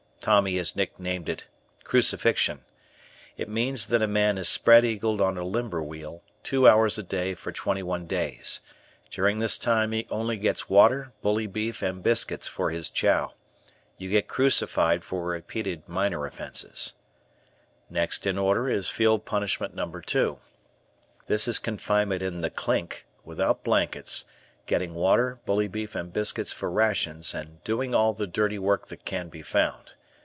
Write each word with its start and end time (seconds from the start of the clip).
Tommy 0.21 0.55
has 0.57 0.75
nicknamed 0.75 1.27
it 1.29 1.47
"crucifixion." 1.83 2.63
It 3.37 3.49
means 3.49 3.87
that 3.87 4.03
a 4.03 4.07
man 4.07 4.37
is 4.37 4.47
spread 4.47 4.85
eagled 4.85 5.19
on 5.19 5.35
a 5.35 5.43
limber 5.43 5.81
wheel, 5.81 6.21
two 6.43 6.67
hours 6.67 6.99
a 6.99 7.01
day 7.01 7.33
for 7.33 7.51
twenty 7.51 7.81
one 7.81 8.05
days. 8.05 8.61
During 9.09 9.39
this 9.39 9.57
time 9.57 9.93
he 9.93 10.05
only 10.11 10.37
gets 10.37 10.69
water, 10.69 11.11
bully 11.23 11.47
beef, 11.47 11.81
and 11.81 12.03
biscuits 12.03 12.47
for 12.47 12.69
his 12.69 12.91
chow. 12.91 13.33
You 13.97 14.11
get 14.11 14.27
"crucified" 14.27 15.03
for 15.03 15.25
repeated 15.25 15.89
minor 15.89 16.27
offences. 16.27 16.93
Next 17.89 18.27
in 18.27 18.37
order 18.37 18.69
is 18.69 18.89
Field 18.91 19.25
Punishment 19.25 19.73
No. 19.73 19.87
2. 19.89 20.37
This 21.25 21.47
is 21.47 21.57
confinement 21.57 22.21
in 22.21 22.43
the 22.43 22.51
"Clink," 22.51 23.07
without 23.25 23.63
blankets, 23.63 24.25
getting 24.67 24.93
water, 24.93 25.39
bully 25.47 25.67
beef, 25.67 25.95
and 25.95 26.13
biscuits 26.13 26.53
for 26.53 26.69
rations 26.69 27.33
and 27.33 27.63
doing 27.63 27.95
all 27.95 28.13
the 28.13 28.27
dirty 28.27 28.59
work 28.59 28.89
that 28.89 29.03
can 29.03 29.27
be 29.27 29.41
found. 29.41 29.95